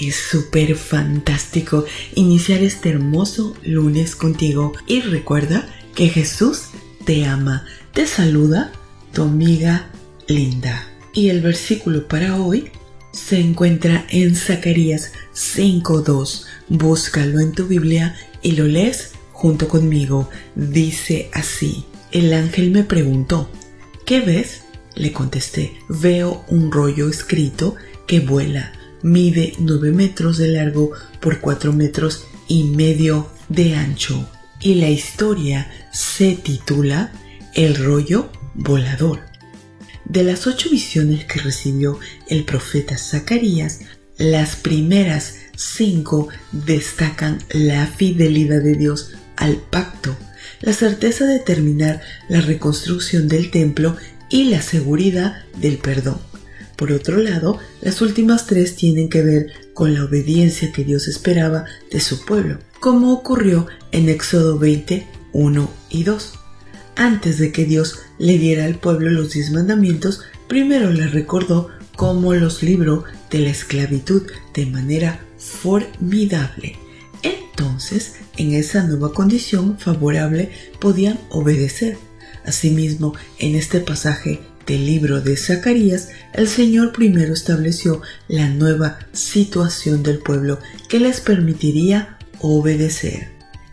es 0.00 0.16
súper 0.16 0.76
fantástico 0.76 1.84
iniciar 2.14 2.62
este 2.62 2.90
hermoso 2.90 3.54
lunes 3.62 4.16
contigo 4.16 4.72
y 4.86 5.00
recuerda 5.00 5.68
que 5.94 6.08
Jesús 6.08 6.68
te 7.04 7.24
ama, 7.24 7.64
te 7.92 8.06
saluda 8.06 8.72
tu 9.12 9.22
amiga 9.22 9.90
Linda. 10.28 10.86
Y 11.12 11.30
el 11.30 11.40
versículo 11.40 12.06
para 12.08 12.36
hoy 12.36 12.70
se 13.12 13.40
encuentra 13.40 14.06
en 14.10 14.36
Zacarías 14.36 15.12
5.2. 15.34 16.44
Búscalo 16.68 17.40
en 17.40 17.52
tu 17.52 17.66
Biblia 17.66 18.14
y 18.42 18.52
lo 18.52 18.66
lees 18.66 19.12
junto 19.32 19.68
conmigo. 19.68 20.28
Dice 20.54 21.30
así, 21.32 21.84
el 22.12 22.32
ángel 22.32 22.70
me 22.70 22.84
preguntó, 22.84 23.50
¿qué 24.04 24.20
ves? 24.20 24.62
Le 24.94 25.12
contesté, 25.12 25.76
veo 25.88 26.44
un 26.48 26.70
rollo 26.70 27.08
escrito 27.08 27.74
que 28.06 28.20
vuela, 28.20 28.72
mide 29.06 29.54
9 29.60 29.92
metros 29.92 30.36
de 30.36 30.48
largo 30.48 30.90
por 31.20 31.40
4 31.40 31.72
metros 31.72 32.24
y 32.48 32.64
medio 32.64 33.30
de 33.48 33.76
ancho. 33.76 34.28
Y 34.60 34.74
la 34.74 34.88
historia 34.88 35.70
se 35.92 36.34
titula 36.34 37.12
El 37.54 37.76
rollo 37.76 38.30
volador. 38.54 39.20
De 40.04 40.24
las 40.24 40.46
ocho 40.46 40.70
visiones 40.70 41.24
que 41.24 41.40
recibió 41.40 41.98
el 42.28 42.44
profeta 42.44 42.98
Zacarías, 42.98 43.80
las 44.18 44.56
primeras 44.56 45.36
cinco 45.56 46.28
destacan 46.52 47.38
la 47.50 47.86
fidelidad 47.86 48.62
de 48.62 48.74
Dios 48.74 49.12
al 49.36 49.56
pacto, 49.56 50.16
la 50.60 50.72
certeza 50.72 51.26
de 51.26 51.38
terminar 51.38 52.00
la 52.28 52.40
reconstrucción 52.40 53.28
del 53.28 53.50
templo 53.50 53.96
y 54.30 54.44
la 54.44 54.62
seguridad 54.62 55.44
del 55.60 55.78
perdón. 55.78 56.18
Por 56.76 56.92
otro 56.92 57.16
lado, 57.16 57.58
las 57.80 58.02
últimas 58.02 58.46
tres 58.46 58.76
tienen 58.76 59.08
que 59.08 59.22
ver 59.22 59.52
con 59.72 59.94
la 59.94 60.04
obediencia 60.04 60.72
que 60.72 60.84
Dios 60.84 61.08
esperaba 61.08 61.64
de 61.90 62.00
su 62.00 62.24
pueblo, 62.24 62.58
como 62.80 63.12
ocurrió 63.12 63.66
en 63.92 64.08
Éxodo 64.08 64.58
20, 64.58 65.06
1 65.32 65.70
y 65.90 66.04
2. 66.04 66.34
Antes 66.96 67.38
de 67.38 67.50
que 67.52 67.64
Dios 67.64 67.98
le 68.18 68.38
diera 68.38 68.66
al 68.66 68.78
pueblo 68.78 69.10
los 69.10 69.32
diez 69.32 69.50
mandamientos, 69.52 70.20
primero 70.48 70.90
le 70.90 71.06
recordó 71.06 71.68
cómo 71.96 72.34
los 72.34 72.62
libró 72.62 73.04
de 73.30 73.38
la 73.40 73.50
esclavitud 73.50 74.22
de 74.54 74.66
manera 74.66 75.20
formidable. 75.38 76.76
Entonces, 77.22 78.16
en 78.36 78.52
esa 78.52 78.82
nueva 78.82 79.12
condición 79.12 79.78
favorable 79.78 80.50
podían 80.78 81.18
obedecer. 81.30 81.96
Asimismo, 82.44 83.14
en 83.38 83.54
este 83.56 83.80
pasaje 83.80 84.40
del 84.66 84.86
libro 84.86 85.20
de 85.20 85.36
Zacarías, 85.36 86.08
el 86.32 86.48
Señor 86.48 86.92
primero 86.92 87.32
estableció 87.32 88.02
la 88.28 88.48
nueva 88.48 88.98
situación 89.12 90.02
del 90.02 90.18
pueblo 90.18 90.58
que 90.88 91.00
les 91.00 91.20
permitiría 91.20 92.18
obedecer. 92.40 93.28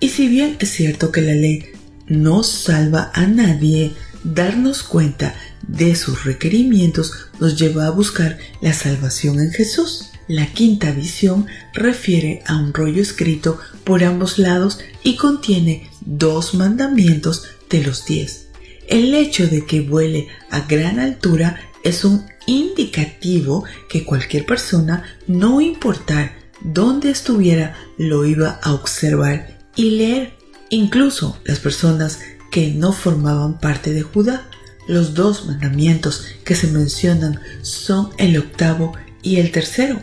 Y 0.00 0.10
si 0.10 0.28
bien 0.28 0.56
es 0.60 0.70
cierto 0.70 1.10
que 1.10 1.22
la 1.22 1.34
ley 1.34 1.72
no 2.06 2.42
salva 2.42 3.10
a 3.14 3.26
nadie, 3.26 3.92
darnos 4.24 4.82
cuenta 4.82 5.34
de 5.66 5.94
sus 5.96 6.24
requerimientos 6.24 7.12
nos 7.40 7.58
lleva 7.58 7.86
a 7.86 7.90
buscar 7.90 8.38
la 8.60 8.72
salvación 8.72 9.40
en 9.40 9.50
Jesús. 9.50 10.10
La 10.28 10.52
quinta 10.52 10.90
visión 10.90 11.46
refiere 11.72 12.42
a 12.46 12.56
un 12.56 12.74
rollo 12.74 13.00
escrito 13.00 13.58
por 13.84 14.02
ambos 14.02 14.38
lados 14.38 14.80
y 15.04 15.16
contiene 15.16 15.88
dos 16.00 16.54
mandamientos 16.54 17.44
de 17.70 17.82
los 17.82 18.04
diez. 18.06 18.45
El 18.88 19.14
hecho 19.14 19.46
de 19.46 19.64
que 19.64 19.80
vuele 19.80 20.28
a 20.50 20.60
gran 20.60 20.98
altura 20.98 21.58
es 21.82 22.04
un 22.04 22.26
indicativo 22.46 23.64
que 23.88 24.04
cualquier 24.04 24.46
persona, 24.46 25.04
no 25.26 25.60
importar 25.60 26.36
dónde 26.60 27.10
estuviera, 27.10 27.76
lo 27.98 28.24
iba 28.24 28.60
a 28.62 28.72
observar 28.72 29.58
y 29.74 29.90
leer. 29.92 30.34
Incluso 30.70 31.38
las 31.44 31.58
personas 31.58 32.20
que 32.50 32.70
no 32.70 32.92
formaban 32.92 33.58
parte 33.58 33.92
de 33.92 34.02
Judá. 34.02 34.48
Los 34.88 35.14
dos 35.14 35.46
mandamientos 35.46 36.24
que 36.44 36.54
se 36.54 36.68
mencionan 36.68 37.40
son 37.62 38.10
el 38.18 38.38
octavo 38.38 38.94
y 39.22 39.36
el 39.36 39.50
tercero. 39.50 40.00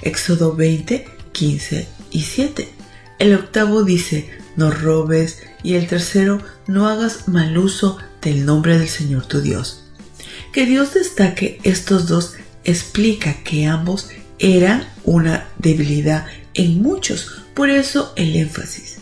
Éxodo 0.00 0.56
20, 0.56 1.06
15 1.32 1.88
y 2.10 2.22
7. 2.22 2.68
El 3.18 3.34
octavo 3.34 3.84
dice, 3.84 4.30
no 4.56 4.70
robes, 4.70 5.42
y 5.62 5.74
el 5.74 5.86
tercero, 5.86 6.42
no 6.66 6.88
hagas 6.88 7.28
mal 7.28 7.56
uso 7.56 7.98
del 8.22 8.46
nombre 8.46 8.78
del 8.78 8.88
Señor 8.88 9.26
tu 9.26 9.40
Dios. 9.40 9.84
Que 10.52 10.66
Dios 10.66 10.94
destaque 10.94 11.60
estos 11.62 12.06
dos 12.08 12.34
explica 12.64 13.42
que 13.42 13.66
ambos 13.66 14.08
eran 14.38 14.88
una 15.04 15.48
debilidad 15.58 16.26
en 16.54 16.82
muchos, 16.82 17.42
por 17.54 17.70
eso 17.70 18.12
el 18.16 18.36
énfasis. 18.36 18.98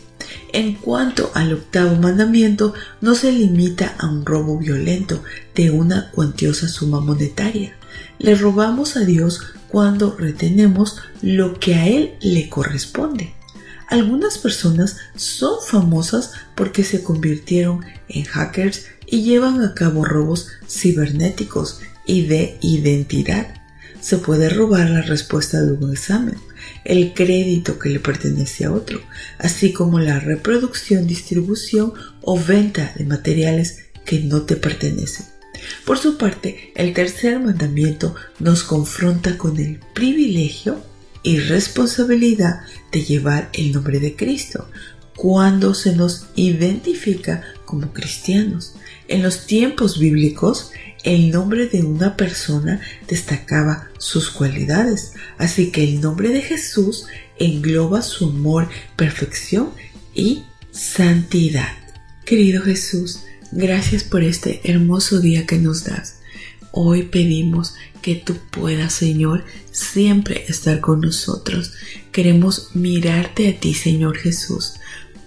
En 0.52 0.74
cuanto 0.74 1.30
al 1.34 1.52
octavo 1.52 1.94
mandamiento, 1.96 2.74
no 3.00 3.14
se 3.14 3.30
limita 3.30 3.94
a 3.98 4.08
un 4.08 4.24
robo 4.24 4.58
violento 4.58 5.22
de 5.54 5.70
una 5.70 6.10
cuantiosa 6.10 6.68
suma 6.68 7.00
monetaria. 7.00 7.76
Le 8.18 8.34
robamos 8.34 8.96
a 8.96 9.00
Dios 9.00 9.40
cuando 9.68 10.16
retenemos 10.16 10.96
lo 11.22 11.58
que 11.58 11.76
a 11.76 11.86
Él 11.86 12.14
le 12.20 12.48
corresponde. 12.48 13.34
Algunas 13.88 14.38
personas 14.38 14.96
son 15.16 15.58
famosas 15.66 16.32
porque 16.54 16.84
se 16.84 17.02
convirtieron 17.02 17.84
en 18.08 18.24
hackers 18.24 18.86
y 19.10 19.22
llevan 19.22 19.62
a 19.62 19.74
cabo 19.74 20.04
robos 20.04 20.48
cibernéticos 20.68 21.80
y 22.06 22.26
de 22.26 22.58
identidad. 22.62 23.54
Se 24.00 24.16
puede 24.16 24.48
robar 24.48 24.88
la 24.88 25.02
respuesta 25.02 25.60
de 25.60 25.72
un 25.72 25.92
examen, 25.92 26.36
el 26.84 27.12
crédito 27.12 27.78
que 27.78 27.90
le 27.90 28.00
pertenece 28.00 28.64
a 28.64 28.72
otro, 28.72 29.00
así 29.38 29.72
como 29.72 29.98
la 29.98 30.20
reproducción, 30.20 31.06
distribución 31.06 31.92
o 32.22 32.38
venta 32.38 32.94
de 32.96 33.04
materiales 33.04 33.80
que 34.06 34.20
no 34.20 34.42
te 34.42 34.56
pertenecen. 34.56 35.26
Por 35.84 35.98
su 35.98 36.16
parte, 36.16 36.72
el 36.74 36.94
tercer 36.94 37.38
mandamiento 37.40 38.14
nos 38.38 38.62
confronta 38.62 39.36
con 39.36 39.58
el 39.58 39.80
privilegio 39.94 40.82
y 41.22 41.38
responsabilidad 41.38 42.60
de 42.92 43.04
llevar 43.04 43.50
el 43.52 43.72
nombre 43.72 44.00
de 44.00 44.16
Cristo 44.16 44.70
cuando 45.20 45.74
se 45.74 45.94
nos 45.94 46.28
identifica 46.34 47.44
como 47.66 47.92
cristianos. 47.92 48.72
En 49.06 49.22
los 49.22 49.44
tiempos 49.44 49.98
bíblicos, 49.98 50.70
el 51.04 51.30
nombre 51.30 51.66
de 51.66 51.82
una 51.82 52.16
persona 52.16 52.80
destacaba 53.06 53.90
sus 53.98 54.30
cualidades, 54.30 55.12
así 55.36 55.70
que 55.72 55.84
el 55.84 56.00
nombre 56.00 56.30
de 56.30 56.40
Jesús 56.40 57.04
engloba 57.38 58.00
su 58.00 58.30
amor, 58.30 58.70
perfección 58.96 59.72
y 60.14 60.44
santidad. 60.70 61.68
Querido 62.24 62.62
Jesús, 62.62 63.20
gracias 63.52 64.04
por 64.04 64.22
este 64.22 64.62
hermoso 64.64 65.20
día 65.20 65.44
que 65.44 65.58
nos 65.58 65.84
das. 65.84 66.20
Hoy 66.72 67.02
pedimos 67.02 67.74
que 68.00 68.14
tú 68.14 68.36
puedas, 68.50 68.94
Señor, 68.94 69.44
siempre 69.70 70.46
estar 70.48 70.80
con 70.80 71.02
nosotros. 71.02 71.74
Queremos 72.10 72.70
mirarte 72.74 73.48
a 73.50 73.60
ti, 73.60 73.74
Señor 73.74 74.16
Jesús, 74.16 74.74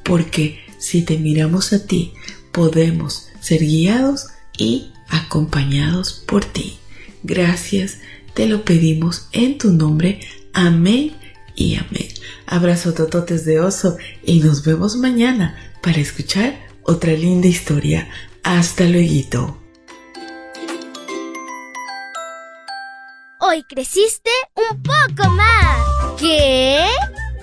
porque 0.03 0.63
si 0.77 1.03
te 1.03 1.17
miramos 1.17 1.73
a 1.73 1.85
ti, 1.85 2.13
podemos 2.51 3.29
ser 3.39 3.61
guiados 3.61 4.27
y 4.57 4.91
acompañados 5.09 6.23
por 6.25 6.45
ti. 6.45 6.77
Gracias, 7.23 7.99
te 8.33 8.47
lo 8.47 8.65
pedimos 8.65 9.27
en 9.31 9.57
tu 9.57 9.71
nombre. 9.71 10.19
Amén 10.53 11.15
y 11.55 11.75
amén. 11.75 12.07
Abrazo 12.45 12.93
tototes 12.93 13.45
de 13.45 13.59
oso 13.59 13.97
y 14.23 14.39
nos 14.39 14.63
vemos 14.63 14.95
mañana 14.97 15.55
para 15.81 15.99
escuchar 15.99 16.59
otra 16.83 17.13
linda 17.13 17.47
historia. 17.47 18.09
Hasta 18.43 18.85
luego. 18.85 19.63
Hoy 23.39 23.63
creciste 23.63 24.31
un 24.55 24.81
poco 24.81 25.29
más. 25.31 26.19
¿Qué? 26.19 26.92